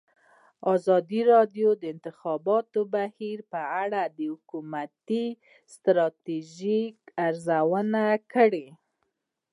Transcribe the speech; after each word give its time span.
ازادي 0.73 1.21
راډیو 1.33 1.69
د 1.75 1.79
د 1.81 1.83
انتخاباتو 1.93 2.79
بهیر 2.95 3.39
په 3.51 3.61
اړه 3.83 4.01
د 4.17 4.19
حکومتي 4.31 5.25
ستراتیژۍ 5.73 6.83
ارزونه 7.25 8.03
کړې. 8.33 8.67